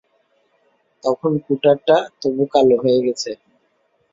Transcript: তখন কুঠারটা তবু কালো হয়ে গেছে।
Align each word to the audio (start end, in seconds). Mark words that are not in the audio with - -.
তখন 1.03 1.31
কুঠারটা 1.45 1.97
তবু 2.21 2.43
কালো 2.53 2.75
হয়ে 2.83 2.99
গেছে। 3.05 3.31